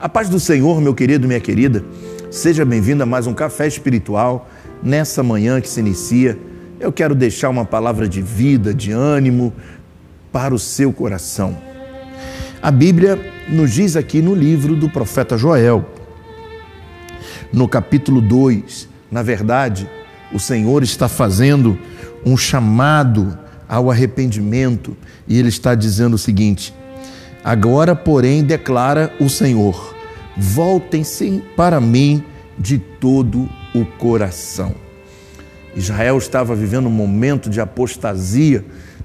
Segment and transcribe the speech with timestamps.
[0.00, 1.84] A paz do Senhor, meu querido, minha querida,
[2.30, 4.48] seja bem-vindo a mais um café espiritual
[4.80, 6.38] nessa manhã que se inicia.
[6.78, 9.52] Eu quero deixar uma palavra de vida, de ânimo
[10.30, 11.58] para o seu coração.
[12.62, 15.84] A Bíblia nos diz aqui no livro do profeta Joel,
[17.52, 19.90] no capítulo 2, na verdade,
[20.32, 21.76] o Senhor está fazendo
[22.24, 23.36] um chamado
[23.68, 24.96] ao arrependimento
[25.26, 26.72] e ele está dizendo o seguinte:
[27.42, 29.94] Agora, porém, declara o Senhor:
[30.36, 32.22] voltem-se para mim
[32.58, 34.74] de todo o coração.
[35.76, 38.64] Israel estava vivendo um momento de apostasia,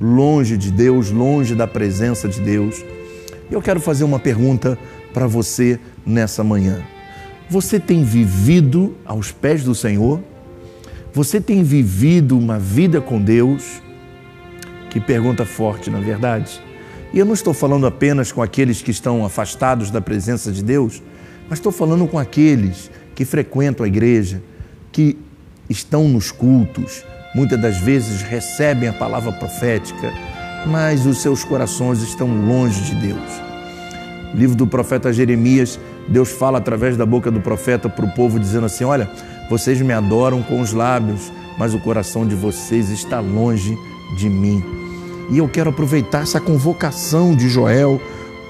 [0.00, 2.82] longe de Deus, longe da presença de Deus.
[3.50, 4.78] E eu quero fazer uma pergunta
[5.12, 6.82] para você nessa manhã.
[7.48, 10.20] Você tem vivido aos pés do Senhor?
[11.12, 13.82] Você tem vivido uma vida com Deus?
[14.88, 16.62] Que pergunta forte, na é verdade.
[17.14, 21.00] E eu não estou falando apenas com aqueles que estão afastados da presença de Deus,
[21.48, 24.42] mas estou falando com aqueles que frequentam a igreja,
[24.90, 25.16] que
[25.70, 30.12] estão nos cultos, muitas das vezes recebem a palavra profética,
[30.66, 33.30] mas os seus corações estão longe de Deus.
[34.32, 38.40] No livro do profeta Jeremias, Deus fala através da boca do profeta para o povo,
[38.40, 39.08] dizendo assim: Olha,
[39.48, 43.78] vocês me adoram com os lábios, mas o coração de vocês está longe
[44.16, 44.83] de mim.
[45.30, 48.00] E eu quero aproveitar essa convocação de Joel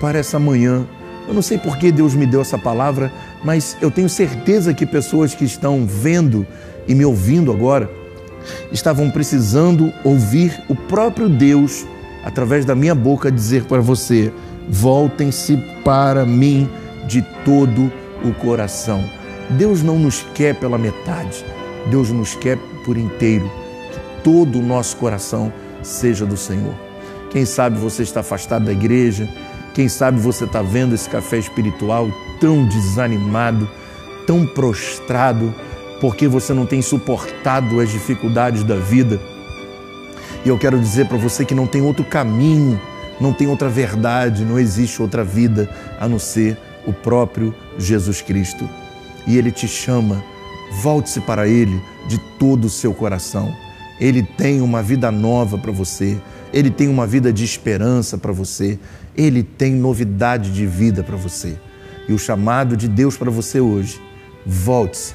[0.00, 0.86] para essa manhã.
[1.26, 3.12] Eu não sei por que Deus me deu essa palavra,
[3.44, 6.46] mas eu tenho certeza que pessoas que estão vendo
[6.86, 7.90] e me ouvindo agora
[8.72, 11.86] estavam precisando ouvir o próprio Deus,
[12.24, 14.32] através da minha boca, dizer para você:
[14.68, 16.68] voltem-se para mim
[17.06, 17.92] de todo
[18.24, 19.04] o coração.
[19.50, 21.44] Deus não nos quer pela metade,
[21.90, 23.50] Deus nos quer por inteiro,
[23.92, 25.52] que todo o nosso coração
[25.88, 26.74] seja do Senhor.
[27.30, 29.28] Quem sabe você está afastado da igreja,
[29.74, 33.68] quem sabe você está vendo esse café espiritual tão desanimado,
[34.26, 35.54] tão prostrado,
[36.00, 39.20] porque você não tem suportado as dificuldades da vida.
[40.44, 42.80] E eu quero dizer para você que não tem outro caminho,
[43.20, 45.68] não tem outra verdade, não existe outra vida
[46.00, 46.56] a não ser
[46.86, 48.68] o próprio Jesus Cristo.
[49.26, 50.22] E Ele te chama,
[50.82, 53.67] volte-se para Ele de todo o seu coração.
[54.00, 56.16] Ele tem uma vida nova para você,
[56.52, 58.78] ele tem uma vida de esperança para você,
[59.16, 61.56] ele tem novidade de vida para você.
[62.08, 64.00] E o chamado de Deus para você hoje,
[64.46, 65.14] volte-se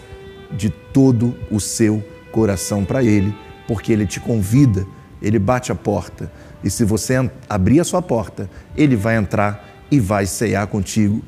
[0.52, 3.34] de todo o seu coração para ele,
[3.68, 4.86] porque ele te convida,
[5.22, 6.32] ele bate a porta.
[6.64, 11.24] E se você abrir a sua porta, ele vai entrar e vai cear contigo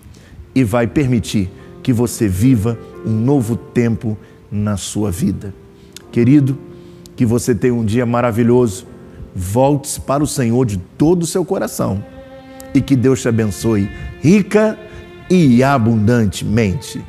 [0.53, 1.51] e vai permitir
[1.81, 4.17] que você viva um novo tempo
[4.51, 5.53] na sua vida.
[6.11, 6.57] Querido,
[7.15, 8.87] que você tenha um dia maravilhoso.
[9.33, 12.03] Volte para o Senhor de todo o seu coração
[12.73, 13.89] e que Deus te abençoe
[14.21, 14.77] rica
[15.29, 17.03] e abundantemente.